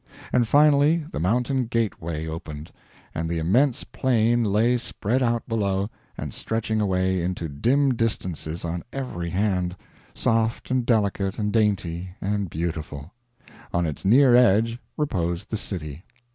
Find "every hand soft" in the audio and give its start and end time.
8.91-10.71